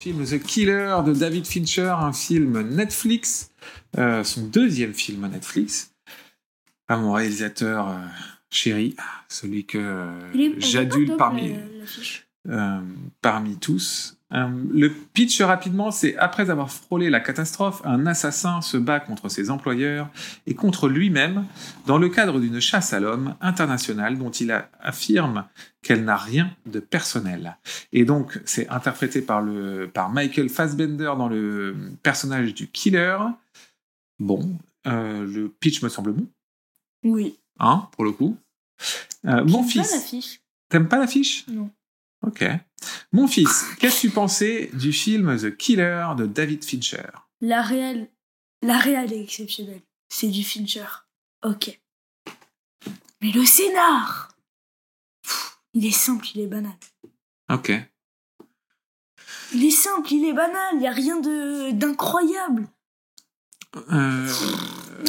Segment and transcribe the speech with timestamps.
[0.00, 3.50] Film The Killer de David Fincher, un film Netflix,
[3.96, 5.92] euh, son deuxième film Netflix.
[6.86, 7.96] Pas mon réalisateur euh,
[8.48, 8.94] chéri,
[9.28, 11.56] celui que euh, j'adule parmi,
[12.48, 12.80] euh,
[13.20, 14.17] parmi tous.
[14.34, 19.30] Euh, le pitch rapidement, c'est après avoir frôlé la catastrophe, un assassin se bat contre
[19.30, 20.10] ses employeurs
[20.46, 21.46] et contre lui-même
[21.86, 25.46] dans le cadre d'une chasse à l'homme internationale dont il affirme
[25.80, 27.56] qu'elle n'a rien de personnel.
[27.92, 33.16] Et donc, c'est interprété par, le, par Michael Fassbender dans le personnage du killer.
[34.18, 36.26] Bon, euh, le pitch me semble bon,
[37.02, 37.38] Oui.
[37.60, 38.36] hein, pour le coup.
[39.24, 41.46] Euh, mon fils, t'aimes pas l'affiche?
[41.48, 41.70] Non.
[42.26, 42.44] Ok.
[43.12, 47.08] Mon fils, qu'as-tu pensé du film The Killer de David Fincher?
[47.40, 48.08] La réelle,
[48.62, 49.82] la réelle est exceptionnelle.
[50.08, 50.86] C'est du Fincher.
[51.44, 51.78] Ok.
[53.20, 54.32] Mais le scénar
[55.22, 56.72] Pff, Il est simple, il est banal.
[57.50, 57.72] Ok.
[59.54, 62.68] Il est simple, il est banal, il n'y a rien de d'incroyable.
[63.90, 64.32] Euh,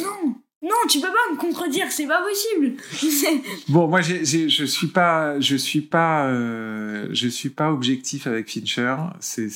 [0.02, 2.76] Non, non, tu peux pas me contredire, c'est pas possible.
[3.68, 8.96] Bon, moi, je suis pas, je suis pas, euh, je suis pas objectif avec Fincher.
[9.20, 9.48] C'est,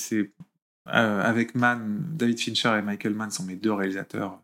[0.89, 4.41] euh, avec Mann, David Fincher et Michael Mann sont mes deux réalisateurs.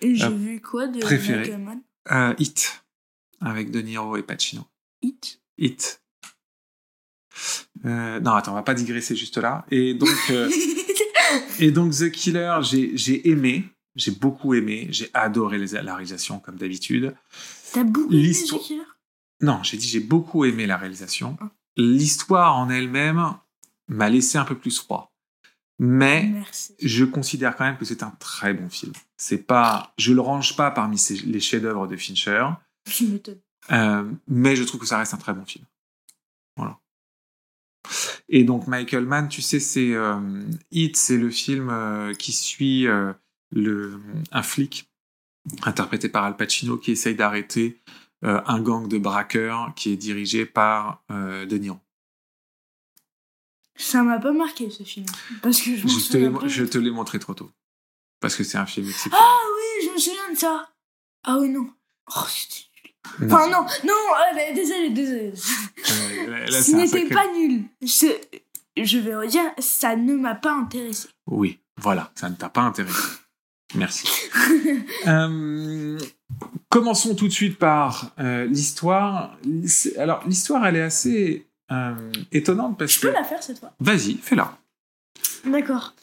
[0.00, 1.00] Et J'ai Euh, vu quoi de.
[1.02, 2.34] Michael Mann?
[2.38, 2.84] Hit
[3.40, 4.62] avec De Niro et Pacino.
[5.02, 6.00] Hit Hit.
[7.84, 9.64] Non, attends, on va pas digresser juste là.
[9.70, 10.08] Et donc,
[11.58, 13.64] et donc The Killer, j'ai, j'ai aimé,
[13.96, 17.14] j'ai beaucoup aimé, j'ai adoré les- la réalisation comme d'habitude.
[17.72, 18.32] T'as beaucoup aimé
[19.40, 21.36] Non, j'ai dit j'ai beaucoup aimé la réalisation.
[21.40, 21.50] Ah.
[21.76, 23.34] L'histoire en elle-même
[23.88, 25.12] m'a laissé un peu plus froid.
[25.78, 26.74] Mais Merci.
[26.80, 28.92] je considère quand même que c'est un très bon film.
[29.16, 32.46] C'est pas, je le range pas parmi les chefs-d'œuvre de Fincher,
[33.00, 33.40] m'étonnes.
[33.72, 35.64] euh, mais je trouve que ça reste un très bon film.
[36.56, 36.78] Voilà.
[38.28, 40.20] Et donc Michael Mann, tu sais, c'est euh,
[40.70, 43.12] Hit, c'est le film euh, qui suit euh,
[43.52, 44.00] le,
[44.32, 44.88] un flic
[45.64, 47.80] interprété par Al Pacino qui essaye d'arrêter
[48.24, 51.78] euh, un gang de braqueurs qui est dirigé par euh, De Niro.
[53.76, 55.06] Ça m'a pas marqué ce film.
[55.42, 56.46] Parce que je te, l'ai, pas.
[56.46, 57.50] je te l'ai montré trop tôt.
[58.20, 59.18] Parce que c'est un film exceptionnel.
[59.20, 60.70] Ah oui, je me souviens de ça.
[61.24, 61.68] Ah oui, non.
[62.14, 62.62] Oh, c'était
[63.20, 63.28] nul.
[63.28, 63.34] Non.
[63.36, 63.50] Enfin,
[63.84, 65.32] non, ah, désolé, désolé.
[66.28, 67.64] Là, Ce n'était sacré- pas nul.
[67.80, 68.06] Je,
[68.76, 71.08] je vais redire, ça ne m'a pas intéressé.
[71.26, 73.02] Oui, voilà, ça ne t'a pas intéressé.
[73.74, 74.08] Merci.
[75.08, 75.98] Euh,
[76.68, 79.36] commençons tout de suite par euh, l'histoire.
[79.98, 83.08] Alors, l'histoire, elle est assez euh, étonnante parce Je que.
[83.08, 83.72] peux la faire cette fois?
[83.80, 84.56] Vas-y, fais-la.
[85.44, 85.94] D'accord.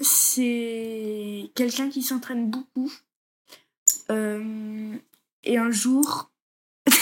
[0.00, 2.92] C'est quelqu'un qui s'entraîne beaucoup.
[4.10, 6.30] Et un jour,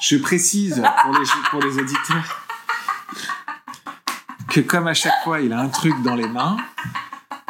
[0.00, 2.46] Je précise pour les, pour les auditeurs
[4.50, 6.58] que, comme à chaque fois, il a un truc dans les mains.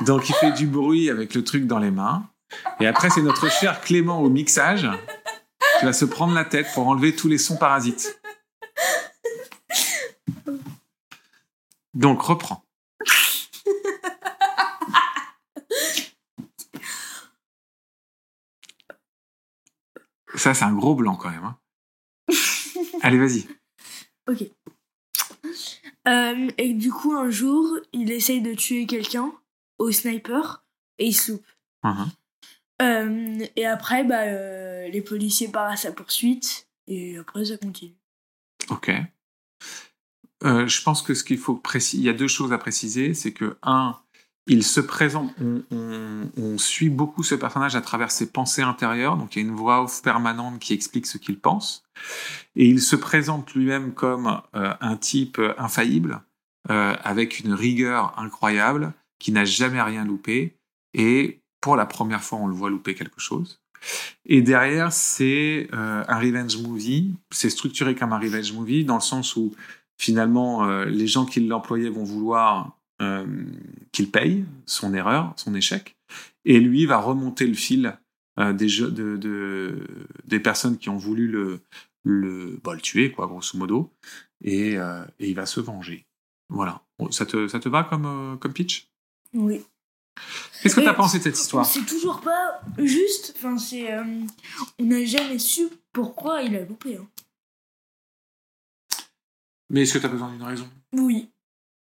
[0.02, 2.28] Donc, il fait du bruit avec le truc dans les mains.
[2.80, 4.88] Et après, c'est notre cher Clément au mixage
[5.78, 8.20] qui va se prendre la tête pour enlever tous les sons parasites.
[11.94, 12.64] Donc, reprends.
[20.34, 21.44] Ça, c'est un gros blanc quand même.
[21.44, 21.56] hein.
[23.02, 23.46] Allez, vas-y.
[24.28, 24.44] Ok.
[26.08, 29.32] Euh, et du coup, un jour, il essaye de tuer quelqu'un
[29.84, 30.64] au sniper
[30.98, 31.46] et il se loupe.
[31.84, 32.10] Mhm.
[32.82, 37.94] Euh, et après, bah, euh, les policiers partent à sa poursuite et après, ça continue.
[38.70, 38.90] Ok.
[40.44, 43.14] Euh, je pense que ce qu'il faut préciser, il y a deux choses à préciser,
[43.14, 43.96] c'est que un,
[44.46, 49.16] il se présente, on, on- on suit beaucoup ce personnage à travers ses pensées intérieures,
[49.16, 51.84] donc il y a une voix off permanente qui explique ce qu'il pense,
[52.56, 56.20] et il se présente lui-même comme un type infaillible,
[56.68, 58.92] avec une rigueur incroyable,
[59.24, 60.52] qui n'a jamais rien loupé,
[60.92, 63.62] et pour la première fois, on le voit louper quelque chose.
[64.26, 67.14] Et derrière, c'est euh, un revenge movie.
[67.30, 69.54] C'est structuré comme un revenge movie dans le sens où
[69.98, 73.26] finalement euh, les gens qui l'employaient vont vouloir euh,
[73.92, 75.96] qu'il paye son erreur, son échec,
[76.44, 77.96] et lui va remonter le fil
[78.36, 78.68] des,
[80.26, 81.60] des personnes qui ont voulu le,
[82.02, 83.90] le, bah, le tuer, quoi, grosso modo,
[84.42, 86.04] et, et il va se venger.
[86.50, 86.82] Voilà.
[87.10, 88.90] Ça te, ça te va comme, comme pitch?
[89.34, 89.62] Oui.
[90.62, 93.34] Qu'est-ce que tu as pensé de cette histoire sait toujours pas juste.
[93.36, 93.92] Enfin, c'est.
[93.92, 94.04] euh,
[94.78, 96.96] on n'a jamais su pourquoi il a loupé.
[96.96, 97.06] hein.
[99.70, 100.68] Mais est-ce que tu as besoin d'une raison?
[100.92, 101.30] Oui.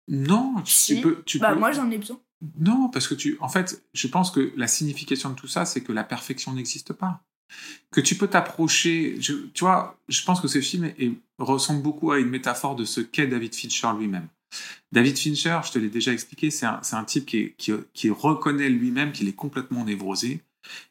[0.07, 0.95] Non, tu, Si.
[0.95, 1.23] tu peux.
[1.25, 2.19] Tu Bah, peux- moi, j'en ai besoin.
[2.57, 5.81] Non, parce que tu, en fait, je pense que la signification de tout ça, c'est
[5.81, 7.21] que la perfection n'existe pas.
[7.91, 12.11] Que tu peux t'approcher, je- tu vois, je pense que ce film est- ressemble beaucoup
[12.11, 14.27] à une métaphore de ce qu'est David Fincher lui-même.
[14.91, 19.35] David Fincher, je te l'ai déjà expliqué, c'est un, type qui, reconnaît lui-même qu'il est
[19.35, 20.41] complètement névrosé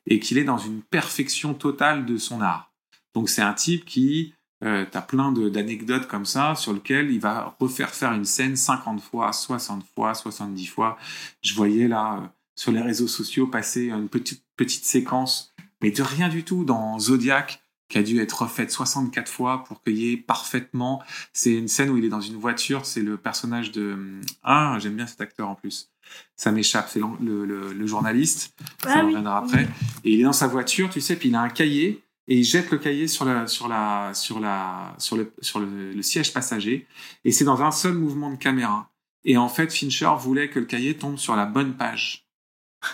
[0.06, 2.72] et qu'il est dans une perfection totale de son art.
[3.14, 4.34] Donc c'est un type qui,
[4.64, 9.00] euh, t'as plein d'anecdotes comme ça sur lequel il va refaire faire une scène 50
[9.00, 10.99] fois, 60 fois, 70 fois.
[11.43, 16.02] Je voyais là euh, sur les réseaux sociaux passer une petite petite séquence, mais de
[16.02, 20.12] rien du tout dans Zodiac qui a dû être refaite 64 fois pour qu'il y
[20.12, 21.02] ait parfaitement.
[21.32, 24.94] C'est une scène où il est dans une voiture, c'est le personnage de ah j'aime
[24.96, 25.90] bien cet acteur en plus.
[26.37, 29.06] Ça m'échappe, c'est le, le- le journaliste ça Ah oui.
[29.06, 29.69] reviendra après.
[30.05, 32.44] Et il est dans sa voiture, tu sais, puis il a un cahier et il
[32.44, 36.32] jette le cahier sur la sur la sur la sur le sur le, le siège
[36.35, 36.87] passager
[37.25, 38.90] et c'est dans un seul mouvement de caméra.
[39.25, 42.26] Et en fait, Fincher voulait que le cahier tombe sur la bonne page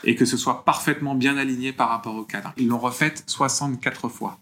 [0.05, 2.53] et que ce soit parfaitement bien aligné par rapport au cadre.
[2.57, 4.41] Ils l'ont refaite 64 fois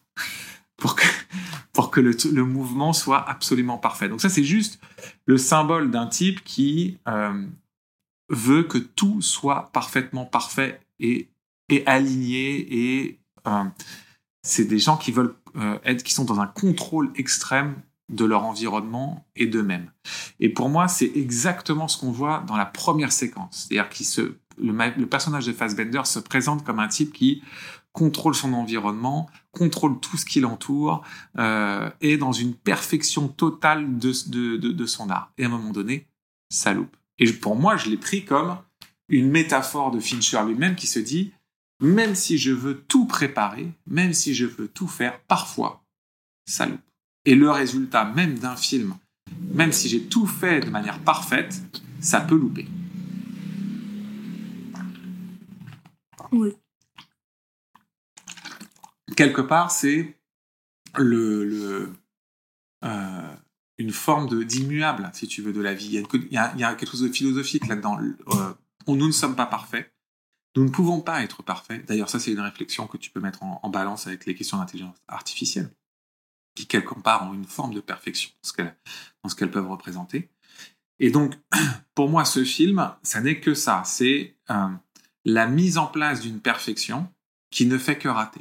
[1.73, 4.09] pour que le, mouvement soit absolument parfait.
[4.09, 4.81] Donc ça, c'est juste
[5.27, 7.47] le symbole d'un type qui euh,
[8.29, 11.29] veut que tout soit parfaitement parfait et,
[11.87, 13.65] aligné et euh,
[14.43, 17.77] c'est des gens qui veulent euh, être qui sont dans un contrôle extrême
[18.11, 19.91] de leur environnement et d'eux-mêmes.
[20.39, 23.69] Et pour moi, c'est exactement ce qu'on voit dans la première séquence.
[23.69, 27.43] C'est-à-dire qu'il se le, personnage de Fassbender se présente comme un type qui
[27.93, 31.03] contrôle son environnement, contrôle tout ce qui l'entoure,
[31.39, 35.31] euh, est dans une perfection totale de, de, son art.
[35.37, 36.07] Et à un moment donné,
[36.49, 36.97] ça loupe.
[37.19, 38.57] Et pour moi, je l'ai pris comme
[39.09, 41.33] une métaphore de Fincher lui-même qui se dit,
[41.81, 45.85] même si je veux tout préparer, même si je veux tout faire, parfois,
[46.47, 46.81] ça loupe.
[47.25, 48.95] Et le résultat même d'un film,
[49.55, 51.63] même si j'ai tout fait de manière parfaite,
[52.01, 52.67] ça peut louper.
[56.33, 56.57] Oui.
[59.17, 60.17] quelque part, c'est
[60.97, 61.93] le,
[62.85, 63.35] euh,
[63.79, 66.03] une forme d'immuable, si tu veux, de la vie.
[66.13, 67.99] Il y, a, quelque chose de philosophique là-dedans.
[68.01, 68.55] Euh,
[68.89, 69.93] nous ne sommes pas parfaits.
[70.57, 71.85] Nous ne pouvons pas être parfaits.
[71.87, 74.97] D'ailleurs, ça, c'est une réflexion que tu peux mettre en, balance avec les questions d'intelligence
[75.09, 75.71] artificielle,
[76.55, 78.77] qui, quelque part, ont une forme de perfection dans ce qu'elles
[79.23, 80.31] dans ce qu'elles peuvent représenter.
[80.99, 81.35] Et donc,
[81.95, 83.83] pour moi, ce film, ça n'est que ça.
[83.87, 84.69] C'est euh,
[85.25, 87.13] la mise en place d'une perfection
[87.51, 88.41] qui ne fait que rater.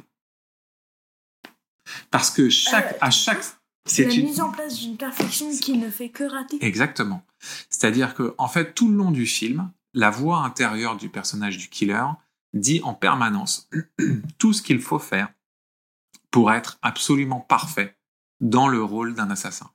[2.10, 3.44] Parce que chaque, Euh, à chaque,
[3.86, 6.58] C'est la une- mise en place d'une perfection qui ne fait que rater.
[6.64, 7.24] Exactement.
[7.68, 11.68] C'est-à-dire que, en fait, tout le long du film, la voix intérieure du personnage du
[11.68, 12.06] killer
[12.54, 13.68] dit en permanence
[14.38, 15.28] tout ce qu'il faut faire
[16.30, 17.96] pour être absolument parfait
[18.40, 19.70] dans le rôle d'un assassin.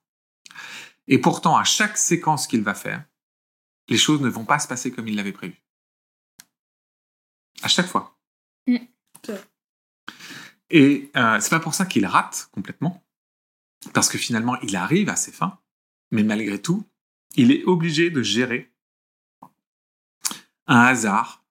[1.08, 3.04] Et pourtant, à chaque séquence qu'il va faire,
[3.90, 5.62] les choses ne vont pas se passer comme il l'avait prévu.
[7.64, 8.18] À chaque fois.
[8.68, 8.78] Mm.
[10.70, 13.04] Et euh, c'est pas pour ça qu'il rate complètement,
[13.94, 15.60] parce que finalement, il arrive à ses fins,
[16.12, 16.86] mais malgré tout,
[17.36, 18.72] il est obligé de gérer
[20.68, 21.46] un hasard,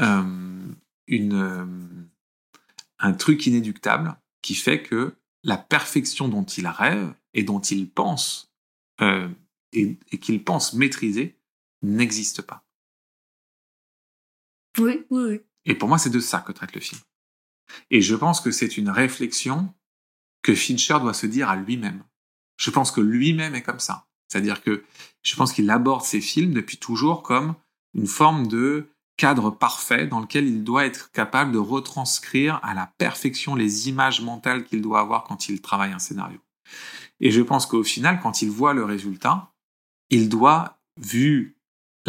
[0.00, 0.68] euh,
[1.06, 1.66] une, euh,
[2.98, 8.52] un truc inéductable qui fait que la perfection dont il rêve et dont il pense
[9.00, 9.28] euh,
[9.72, 11.38] et, et qu'il pense maîtriser
[11.82, 12.64] n'existe pas.
[14.78, 15.40] Oui, oui, oui.
[15.64, 17.00] Et pour moi, c'est de ça que traite le film.
[17.90, 19.72] Et je pense que c'est une réflexion
[20.42, 22.02] que Fincher doit se dire à lui-même.
[22.56, 24.06] Je pense que lui-même est comme ça.
[24.28, 24.84] C'est-à-dire que
[25.22, 27.54] je pense qu'il aborde ses films depuis toujours comme
[27.94, 32.86] une forme de cadre parfait dans lequel il doit être capable de retranscrire à la
[32.96, 36.38] perfection les images mentales qu'il doit avoir quand il travaille un scénario.
[37.20, 39.52] Et je pense qu'au final, quand il voit le résultat,
[40.08, 41.59] il doit, vu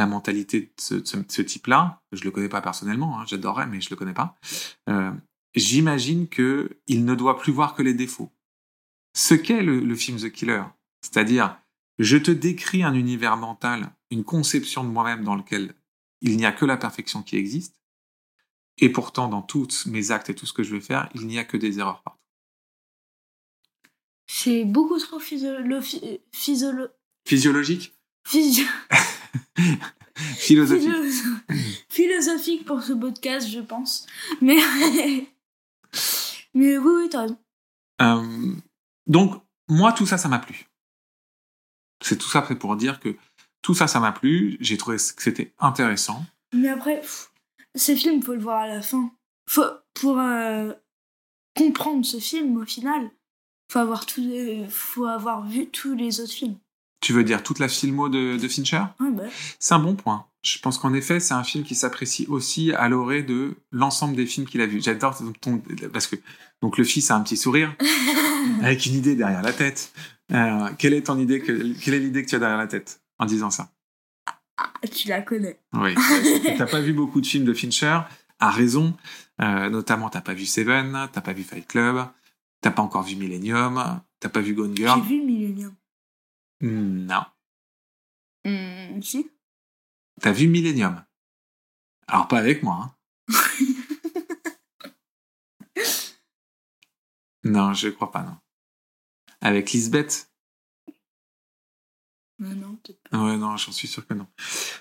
[0.02, 3.26] la mentalité de ce, de ce- de ce type-là, je le connais pas personnellement, hein,
[3.28, 4.36] j'adorerais, mais je le connais pas,
[4.90, 5.12] euh,
[5.56, 8.32] j'imagine que il ne doit plus voir que les défauts.
[9.16, 10.64] Ce qu'est le, le film The Killer,
[11.02, 11.60] c'est-à-dire,
[12.00, 15.76] je te décris un univers mental, une conception de moi-même dans lequel
[16.22, 17.76] il n'y a que la perfection qui existe,
[18.78, 21.38] et pourtant, dans tous mes actes et tout ce que je vais faire, il n'y
[21.38, 22.18] a que des erreurs partout.
[24.28, 25.52] C'est beaucoup trop physio...
[26.32, 26.70] physio...
[27.28, 27.94] Physiologique?
[28.26, 28.66] Physio...
[31.90, 34.06] philosophique pour ce podcast, je pense.
[34.42, 34.58] Mais,
[36.54, 37.38] mais oui, oui, t'as raison.
[38.02, 38.54] Euh,
[39.08, 40.66] donc, moi, tout ça, ça m'a plu.
[42.04, 43.16] C'est tout ça pour dire que
[43.62, 44.58] tout ça, ça m'a plu.
[44.60, 46.26] J'ai trouvé que c'était intéressant.
[46.54, 47.32] Mais après, pff,
[47.76, 49.12] ce film, faut le voir à la fin.
[49.48, 50.74] Faut, pour euh,
[51.56, 53.12] comprendre ce film, au final,
[53.72, 56.58] faut avoir, tout, les- faut avoir vu tous les autres films.
[57.02, 58.84] Tu veux dire toute la filmo de, de Fincher?
[59.00, 59.24] Ouais, bah.
[59.60, 60.26] C'est un bon point.
[60.44, 64.26] Je pense qu'en effet, c'est un film qui s'apprécie aussi à l'orée de l'ensemble des
[64.26, 64.82] films qu'il a vus.
[64.82, 65.62] J'adore ton...
[65.92, 66.16] Parce que
[66.62, 67.76] donc le fils a un petit sourire
[68.62, 69.92] avec une idée derrière la tête.
[70.32, 71.74] Euh, quelle est ton idée que...
[71.80, 73.72] Quelle est l'idée que tu as derrière la tête en disant ça?
[74.58, 75.60] Ah, tu la connais.
[75.74, 75.96] Oui.
[76.58, 78.00] t'as pas vu beaucoup de films de Fincher,
[78.40, 78.96] à raison.
[79.42, 82.06] Euh, notamment, t'as pas vu Seven, t'as pas vu Fight Club,
[82.62, 85.02] t'as pas encore vu Millennium, t'as pas vu Gone Girl.
[85.04, 85.74] J'ai vu Millennium.
[86.62, 87.26] Non.
[88.46, 89.30] Hmm, si.
[90.22, 91.04] T'as vu Millennium?
[92.08, 92.94] Alors pas avec moi.
[93.28, 93.36] Hein.
[97.44, 98.38] non, je crois pas, non.
[99.42, 100.32] Avec Lisbeth?
[102.44, 103.18] Ah non, peut-être pas.
[103.18, 104.28] Ouais, non, j'en suis sûr que non.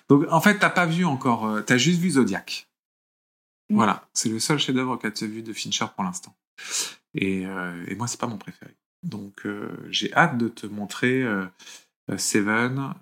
[0.09, 1.47] Donc, en fait, t'as pas vu encore.
[1.47, 2.71] euh, t'as juste vu Zodiac.
[3.69, 3.75] Mm.
[3.77, 6.35] Voilà, c'est le seul chef-d'œuvre as vu de Fincher pour l'instant.
[7.15, 8.77] Et, euh, et moi, c'est pas mon préféré.
[9.03, 11.45] Donc, euh, j'ai hâte de te montrer euh,
[12.11, 12.93] euh, Seven,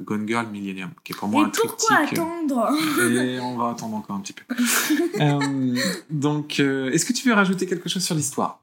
[0.00, 2.18] Gone Girl, Millennium, qui est pour moi Et un pourquoi triptyque.
[2.18, 2.70] attendre
[3.10, 4.44] Et on va attendre encore un petit peu.
[6.10, 8.62] Donc, est-ce que tu veux rajouter quelque chose sur l'histoire?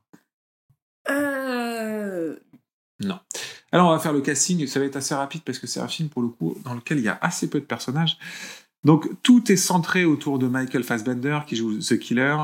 [1.09, 2.35] Euh...
[3.71, 4.65] Alors, on va faire le casting.
[4.67, 6.99] Ça va être assez rapide parce que c'est un film, pour le coup, dans lequel
[6.99, 8.19] il y a assez peu de personnages.
[8.83, 12.37] Donc, tout est centré autour de Michael Fassbender, qui joue The Killer.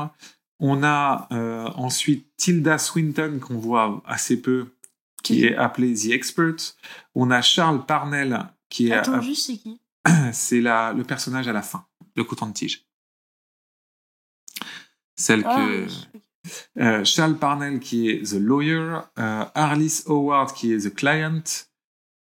[0.60, 4.74] On a euh, ensuite Tilda Swinton, qu'on voit assez peu,
[5.22, 6.56] qui est appelée The Expert.
[7.14, 8.38] On a Charles Parnell,
[8.68, 8.92] qui est...
[8.92, 9.80] Attends, juste c'est qui?
[10.32, 11.86] c'est la, le personnage à la fin,
[12.16, 12.86] le coton-tige.
[15.16, 15.86] Celle Ah, que...
[16.78, 21.42] Euh, Charles Parnell qui est The Lawyer, euh, Arliss Howard qui est The Client,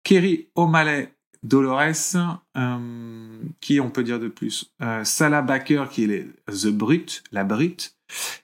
[0.03, 2.17] Kerry O'Malley Dolores,
[2.57, 7.23] euh, qui on peut dire de plus, euh, Salah Baker qui est les- The Brute,
[7.31, 7.97] la Brute,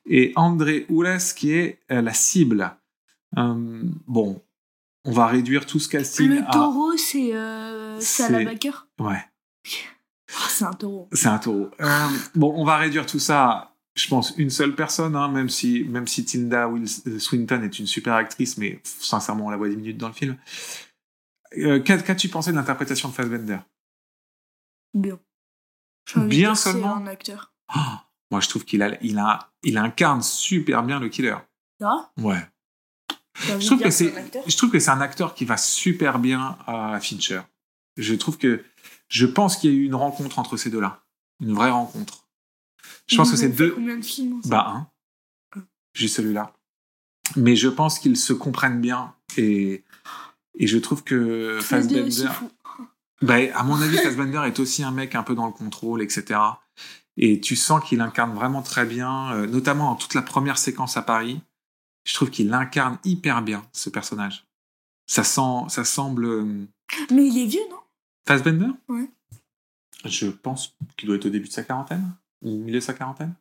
[0.06, 2.76] et André Oules qui est euh, la cible.
[3.38, 4.42] Euh, bon,
[5.04, 6.50] on va réduire tout ce casting Le à...
[6.52, 8.72] taureau, c'est euh, Salah C'est- Baker.
[8.98, 9.24] Ouais,
[10.28, 11.08] Ah, c'est un taureau.
[11.12, 11.70] c'est un taureau.
[11.80, 15.48] Euh, bon, on va réduire tout ça à, je pense, une seule personne, hein, même
[15.48, 16.68] si, même si Tilda
[17.18, 20.36] Swinton est une super actrice, mais sincèrement, on la voit 10 minutes dans le film.
[21.84, 23.58] Qu'a- Qu'as-tu pensé de l'interprétation de Fassbender?
[24.94, 25.18] Bien.
[26.16, 27.52] Bien seulement un acteur.
[27.68, 31.36] Ah, Moi, je trouve qu'il a, il a, il incarne super bien le killer.
[32.18, 32.48] Ouais.
[33.38, 34.42] Je trouve que c'est, un acteur.
[34.46, 37.42] je trouve que c'est un acteur qui va super bien à Fincher.
[37.96, 38.64] Je trouve que,
[39.08, 41.02] je pense qu'il y a eu une rencontre entre ces deux-là,
[41.40, 42.26] une vraie rencontre.
[43.06, 43.72] Je pense que c'est deux.
[43.72, 44.88] Combien de films Bah
[45.54, 46.52] un, juste celui-là.
[47.36, 49.84] Mais je pense qu'ils se comprennent bien et
[50.58, 52.28] et je trouve que Fassbender,
[53.22, 56.40] bah, à mon avis, Fassbender est aussi un mec un peu dans le contrôle, etc.
[57.18, 60.96] Et tu sens qu'il incarne vraiment très bien, euh, notamment dans toute la première séquence
[60.96, 61.40] à Paris.
[62.04, 64.46] Je trouve qu'il incarne hyper bien ce personnage.
[65.06, 66.66] Ça sent, ça semble euh,
[67.10, 67.78] Mais il est vieux, non?
[68.28, 68.68] Fassbender?
[68.88, 69.08] Ouais.
[70.04, 72.92] Je pense qu'il doit être au début de sa quarantaine ou au milieu de sa
[72.94, 73.34] quarantaine.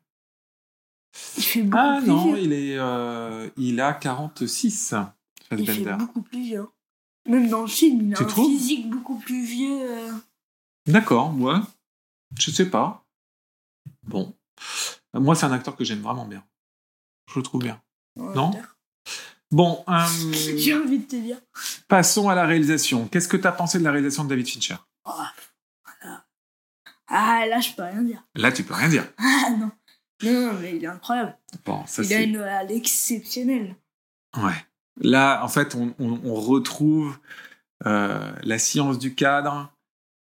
[1.38, 2.44] Il fait beaucoup Ah plus non, vieux.
[2.44, 4.96] il est, euh, il a 46.
[5.51, 5.96] Il fait Fassbender.
[6.00, 6.67] beaucoup plus vieux.
[7.27, 8.48] Même dans le film, il a Tu un trouves?
[8.48, 9.82] physique beaucoup plus vieux.
[9.82, 10.12] euh.
[10.88, 11.60] D'accord, ouais.
[12.39, 13.04] Je sais pas.
[14.05, 14.35] Bon.
[15.13, 16.43] Moi, c'est un acteur que j'aime vraiment bien.
[17.33, 17.81] Je le trouve bien.
[18.15, 18.51] Ouais, Non.
[19.51, 20.05] Bon, euh,
[20.57, 21.38] J'ai envie de te dire.
[21.88, 23.07] passons à la réalisation.
[23.07, 24.75] Qu'est-ce que tu as pensé de la réalisation de David Fincher?
[25.05, 25.12] Oh,
[25.85, 26.25] voilà.
[27.07, 28.24] Ah, là, je peux rien dire.
[28.35, 29.07] Là, tu peux rien dire.
[29.19, 29.71] Ah, non.
[30.24, 31.38] Non, mais il est incroyable.
[31.65, 33.75] Bon, ça il a une à l'exceptionnelle.
[34.38, 34.65] Ouais.
[35.01, 37.17] Là, en fait, on, on- on retrouve
[37.85, 39.71] euh, la science du cadre,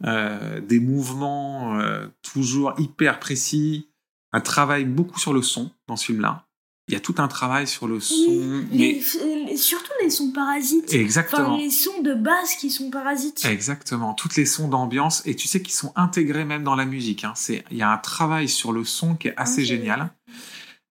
[0.05, 3.89] euh, des mouvements euh, toujours hyper précis,
[4.33, 6.47] un travail beaucoup sur le son dans ce film-là.
[6.89, 9.01] Il y a tout un travail sur le son, Oui, mais
[9.47, 10.87] les- surtout les sons parasites.
[10.89, 11.57] Enfin, exactement.
[11.57, 13.45] les sons de base qui sont parasites.
[13.45, 17.23] Exactement, toutes les sons d'ambiance et tu sais qu'ils sont intégrés même dans la musique.
[17.25, 17.33] Hein.
[17.37, 20.11] C'est, il y a un travail sur le son qui est assez génial,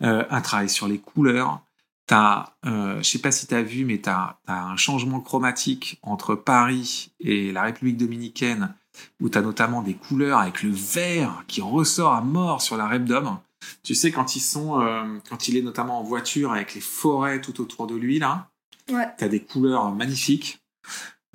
[0.03, 1.61] Euh, un travail sur les couleurs.
[2.07, 6.33] T'as, euh, je sais pas si t'as vu, mais t'as, as un changement chromatique entre
[6.33, 8.73] Paris et la République dominicaine,
[9.19, 13.39] où t'as notamment des couleurs avec le vert qui ressort à mort sur la d'homme.
[13.83, 17.41] Tu sais quand ils sont, euh, quand il est notamment en voiture avec les forêts
[17.41, 18.49] tout autour de lui là,
[18.89, 19.07] Ouais.
[19.17, 20.61] t'as des couleurs magnifiques.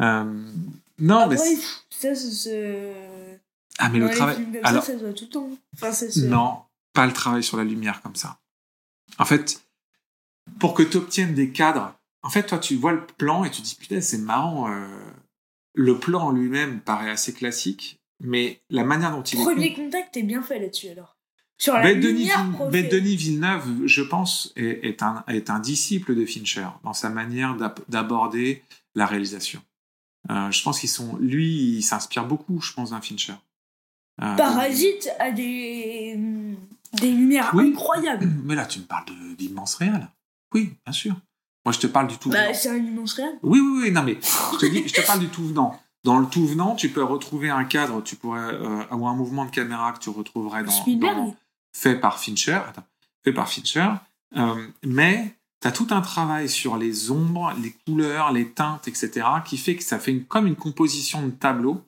[0.01, 0.25] Euh,
[0.99, 2.93] non, mais pff, ça, c'est.
[3.79, 5.51] ah mais dans le travail, alors ça, tout le temps.
[5.75, 5.91] Enfin,
[6.25, 6.59] non,
[6.93, 8.39] pas le travail sur la lumière comme ça.
[9.19, 9.63] En fait,
[10.59, 13.63] pour que tu obtiennes des cadres, en fait, toi, tu vois le plan et tu
[13.63, 14.69] te dis, putain, c'est marrant.
[14.71, 14.87] euh,
[15.77, 19.75] le plan en lui-même paraît assez classique, mais la manière dont il Premier est.
[19.75, 21.17] contact est bien fait là-dessus alors.
[21.59, 22.45] Sur la Ben Denis, lumière.
[22.71, 27.09] Ben Denis Villeneuve, je pense, est, est un, est un disciple de Fincher dans sa
[27.09, 28.63] manière d'ab- d'aborder
[28.95, 29.63] la réalisation.
[30.31, 33.35] Euh, je pense qu'ils sont, lui, il s'inspire beaucoup, je pense, d'un Fincher.
[34.23, 36.19] Euh, Parasite a des,
[37.01, 37.71] des lumières Oui.
[37.71, 38.29] incroyables.
[38.45, 39.07] Mais là, tu me parles
[39.39, 40.09] d'immense réel.
[40.55, 41.15] Oui, bien sûr.
[41.67, 42.55] Moi, je te parle du tout Bah, venant.
[42.55, 43.39] c'est un immense réel.
[43.43, 44.17] Oui, oui, oui, non, mais
[44.53, 45.79] je te, dis, je te parle du tout venant.
[46.05, 49.45] dans le tout venant, tu peux retrouver un cadre, tu pourrais euh, avoir un mouvement
[49.45, 51.37] de caméra que tu retrouverais dans, Spielberg dans-
[51.75, 52.85] fait par Fincher, attends,
[53.25, 53.89] fait par Fincher,
[54.37, 54.55] euh,
[54.85, 59.59] mais tu as tout un travail sur les ombres, les couleurs, les teintes, etc., qui
[59.59, 61.83] fait que ça fait une- comme une composition de tableau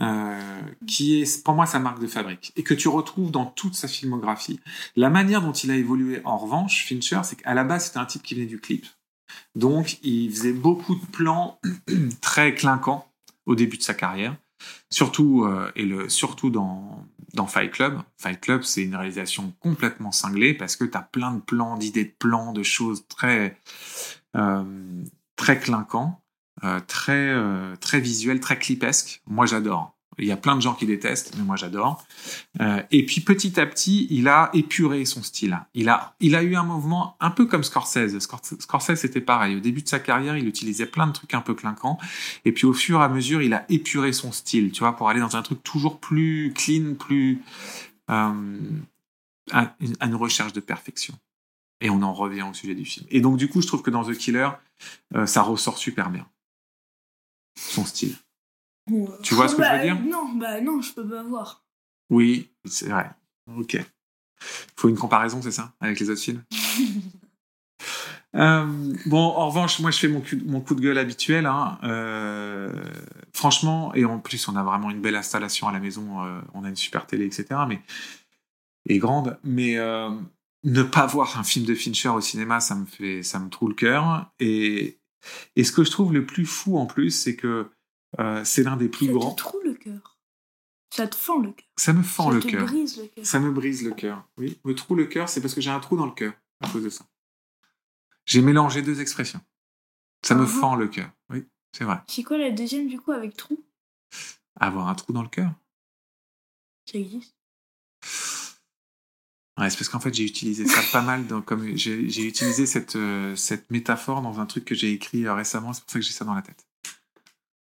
[0.00, 3.74] euh, qui est pour moi sa marque de fabrique et que tu retrouves dans toute
[3.74, 4.60] sa filmographie.
[4.96, 8.06] La manière dont il a évolué en revanche, Fincher, c'est qu'à la base c'était un
[8.06, 8.86] type qui venait du clip.
[9.54, 11.60] Donc il faisait beaucoup de plans
[12.20, 13.10] très clinquants
[13.46, 14.36] au début de sa carrière,
[14.90, 17.06] surtout euh, et surtout dans
[17.46, 18.00] Fight Club.
[18.18, 22.04] Fight Club, c'est une réalisation complètement cinglée parce que tu as plein de plans, d'idées
[22.04, 23.58] de plans, de choses très
[24.36, 24.64] euh,
[25.36, 26.20] très clinquants,
[26.86, 29.22] très euh, très visuels, très clipesques.
[29.26, 29.98] Moi, j'adore.
[30.18, 32.04] Il y a plein de gens qui détestent, mais moi j'adore.
[32.60, 35.58] Euh, et puis petit à petit, il a épuré son style.
[35.74, 38.18] Il a, il a eu un mouvement un peu comme Scorsese.
[38.18, 39.56] Scorsese, c'était pareil.
[39.56, 41.98] Au début de sa carrière, il utilisait plein de trucs un peu clinquants.
[42.44, 45.08] Et puis au fur et à mesure, il a épuré son style, tu vois, pour
[45.08, 47.40] aller dans un truc toujours plus clean, plus
[48.10, 48.58] euh,
[49.52, 51.14] à, une recherche de perfection.
[51.80, 53.06] Et on en revient au sujet du film.
[53.10, 54.48] Et donc du coup, je trouve que dans The Killer,
[55.14, 56.26] euh, ça ressort super bien
[57.58, 58.16] son style.
[59.22, 61.64] Tu vois ce que je veux dire Non, bah non, je peux pas voir.
[62.10, 63.10] Oui, c'est vrai.
[63.56, 63.76] Ok.
[64.76, 66.42] Faut une comparaison, c'est ça, avec les autres films
[68.36, 71.46] Euh, bon, en revanche, moi, je fais mon coup, mon coup de gueule habituel.
[71.46, 71.78] hein.
[71.82, 72.70] Euh,
[73.32, 76.22] franchement, et en plus, on a vraiment une belle installation à la maison.
[76.24, 77.46] euh, on a une super télé, etc.
[77.66, 77.80] Mais
[78.86, 79.38] et grande.
[79.44, 80.10] Mais euh,
[80.62, 83.70] ne pas voir un film de Fincher au cinéma, ça me fait, ça me trouve
[83.70, 84.30] le cœur.
[84.40, 84.98] Et,
[85.56, 87.70] et ce que je trouve le plus fou en plus, c'est que
[88.18, 89.32] euh, c'est l'un des plus Ça grands.
[89.32, 90.18] te trouve le cœur.
[90.94, 91.66] Ça te fend le cœur.
[91.76, 92.66] Ça me fend ça le cœur.
[92.66, 93.26] brise le cœur.
[93.26, 94.26] Ça me brise le cœur.
[94.38, 96.68] Oui, me trouve le cœur, c'est parce que j'ai un trou dans le cœur à
[96.68, 97.04] cause de ça.
[98.24, 99.40] J'ai mélangé deux expressions.
[100.24, 100.46] Ça me Ah.
[100.46, 101.10] fend le cœur.
[101.30, 102.00] Oui, c'est vrai.
[102.08, 103.62] C'est quoi la deuxième du coup avec trou?
[104.60, 105.50] Avoir un trou dans le cœur.
[106.90, 107.34] Ça existe?
[109.58, 111.26] Ouais, c'est parce qu'en fait j'ai utilisé ça pas mal.
[111.26, 115.34] Dans, comme j'ai utilisé cette euh, cette métaphore dans un truc que j'ai écrit euh,
[115.34, 115.72] récemment.
[115.72, 116.66] C'est pour ça que j'ai ça dans la tête.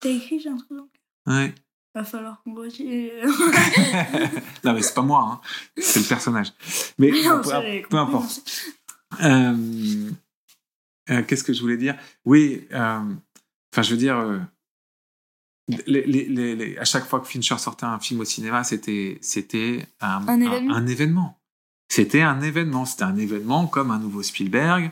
[0.00, 0.84] T'as écrit j'ai un le cœur.
[1.26, 1.54] Ouais.
[1.94, 2.54] Va falloir qu'on
[4.64, 5.80] non mais c'est pas moi, hein.
[5.80, 6.52] c'est le personnage.
[6.98, 7.40] Mais Non,
[7.88, 8.42] peu, importe.
[9.22, 10.10] Euh,
[11.10, 11.96] euh, Qu'est-ce que je voulais dire?
[12.24, 13.16] Oui, enfin,
[13.82, 14.44] je veux dire,
[15.68, 19.18] les, les- les- les- à chaque fois que Fincher sortait un film au cinéma, c'était
[19.22, 20.74] c'était un, Un événement.
[20.74, 21.40] un événement.
[21.94, 22.86] C'était un événement.
[22.86, 24.90] C'était un événement comme un nouveau Spielberg,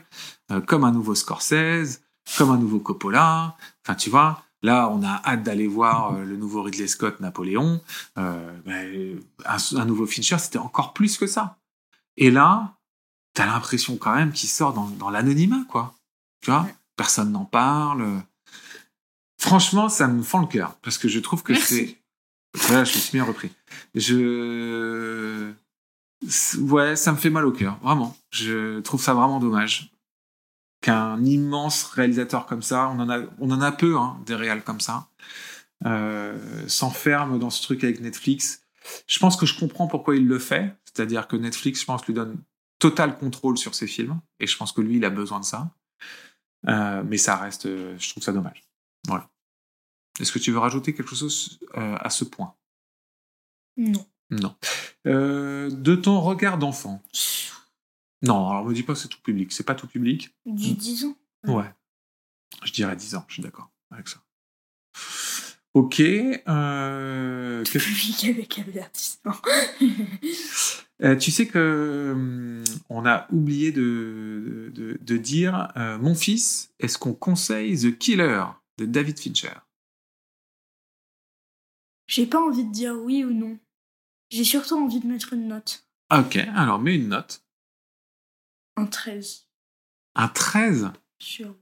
[0.51, 1.99] euh, comme un nouveau Scorsese,
[2.37, 3.57] comme un nouveau Coppola.
[3.83, 4.41] Enfin, tu vois.
[4.61, 7.81] Là, on a hâte d'aller voir euh, le nouveau Ridley Scott, Napoléon.
[8.17, 11.57] Euh, ben, un, un nouveau Fincher, c'était encore plus que ça.
[12.15, 12.77] Et là,
[13.33, 15.95] t'as l'impression quand même qu'il sort dans, dans l'anonymat, quoi.
[16.39, 16.65] Tu vois.
[16.95, 18.21] Personne n'en parle.
[19.37, 21.97] Franchement, ça me fend le cœur, parce que je trouve que c'est...
[22.53, 23.51] Voilà, je me suis bien repris.
[23.93, 25.51] Je...
[26.59, 28.15] Ouais, ça me fait mal au cœur, vraiment.
[28.31, 29.91] Je trouve ça vraiment dommage
[30.81, 34.63] qu'un immense réalisateur comme ça, on en a, on en a peu, hein, des réals
[34.63, 35.07] comme ça,
[35.85, 38.63] euh, s'enferme dans ce truc avec Netflix.
[39.07, 42.13] Je pense que je comprends pourquoi il le fait, c'est-à-dire que Netflix, je pense, lui
[42.13, 42.37] donne
[42.79, 45.71] total contrôle sur ses films, et je pense que lui, il a besoin de ça.
[46.67, 48.63] Euh, mais ça reste, euh, je trouve ça dommage.
[49.07, 49.29] Voilà.
[50.19, 52.53] Est-ce que tu veux rajouter quelque chose à ce point?
[53.77, 54.05] Non.
[54.41, 54.55] Non.
[55.07, 57.01] Euh, de ton regard d'enfant
[58.21, 59.51] Non, alors me dis pas que c'est tout public.
[59.51, 60.33] C'est pas tout public.
[60.45, 61.17] Du 10 ans.
[61.45, 61.71] Ouais.
[62.63, 64.19] Je dirais 10 ans, je suis d'accord avec ça.
[65.73, 65.99] Ok.
[66.01, 69.33] Euh, Tout public avec avertissement.
[71.01, 76.71] Euh, tu sais que hum, on a oublié de, de, de dire euh, Mon fils,
[76.79, 78.43] est-ce qu'on conseille The Killer
[78.77, 79.53] de David Fincher?
[82.07, 83.57] J'ai pas envie de dire oui ou non.
[84.33, 85.85] J'ai surtout envie de mettre une note.
[86.11, 87.43] Ok, alors mets une note.
[88.75, 89.47] Un 13.
[90.15, 91.55] Un 13 Sur.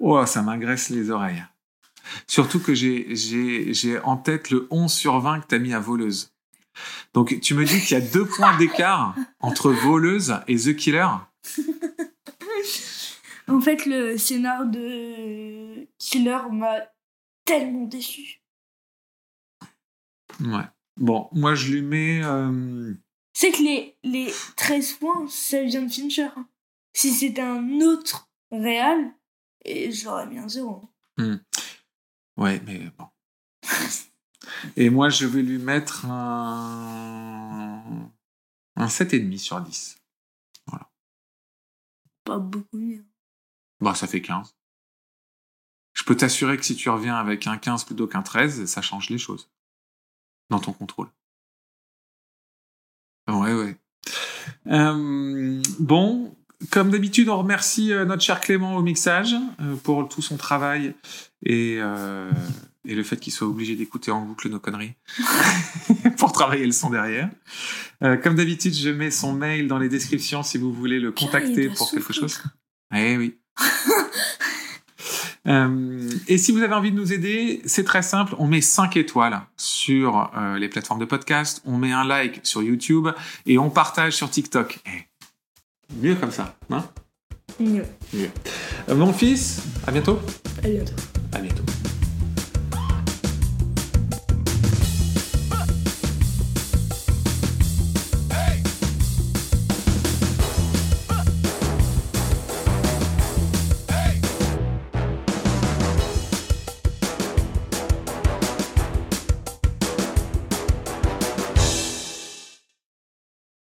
[0.00, 1.44] Oh, ça m'agresse les oreilles.
[2.26, 6.32] Surtout que j'ai, en tête le 11 sur 20 que tu as mis à voleuse.
[7.14, 11.06] Donc tu me dis qu'il y a deux points d'écart entre voleuse et The Killer?
[13.50, 16.80] En fait, le scénar de Killer m'a
[17.46, 18.42] tellement déçu.
[20.40, 20.66] Ouais.
[20.98, 22.22] Bon, moi je lui mets...
[22.24, 22.94] euh,
[23.32, 26.28] C'est que les, les 13 points, ça vient de Fincher.
[26.36, 26.48] hein.
[26.92, 29.12] Si c'était un autre réal,
[29.90, 30.82] j'aurais mis un zéro.
[32.36, 33.06] Ouais, mais bon.
[34.76, 38.10] Et moi je vais lui mettre un...
[38.76, 39.98] Un 7,5 sur 10.
[42.24, 43.04] Pas beaucoup mieux.
[43.80, 44.56] Bon, ça fait 15.
[45.94, 49.10] Je peux t'assurer que si tu reviens avec un 15 plutôt qu'un 13, ça change
[49.10, 49.50] les choses
[50.50, 51.08] dans ton contrôle.
[53.28, 53.76] Ouais, ouais.
[54.68, 56.34] Euh, bon,
[56.70, 60.94] comme d'habitude, on remercie euh, notre cher Clément au mixage euh, pour tout son travail
[61.44, 62.30] et, euh,
[62.84, 64.94] et le fait qu'il soit obligé d'écouter en boucle nos conneries
[66.18, 67.30] pour travailler le son derrière.
[68.02, 71.68] Euh, comme d'habitude, je mets son mail dans les descriptions si vous voulez le contacter
[71.68, 72.42] pour quelque chose.
[72.94, 73.38] Eh oui.
[75.48, 78.34] Euh, et si vous avez envie de nous aider, c'est très simple.
[78.38, 82.62] On met 5 étoiles sur euh, les plateformes de podcast, on met un like sur
[82.62, 83.08] YouTube
[83.46, 84.80] et on partage sur TikTok.
[84.86, 86.84] Eh, mieux comme ça, hein?
[87.58, 87.84] Mieux.
[88.12, 88.30] Mieux.
[88.88, 90.20] Euh, mon fils, à bientôt.
[90.62, 90.92] À bientôt.
[91.32, 91.64] À bientôt.